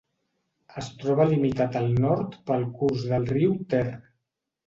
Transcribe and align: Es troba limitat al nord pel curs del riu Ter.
Es 0.81 0.87
troba 1.01 1.27
limitat 1.33 1.77
al 1.81 1.85
nord 2.05 2.39
pel 2.49 2.65
curs 2.79 3.05
del 3.13 3.29
riu 3.35 3.53
Ter. 3.75 3.85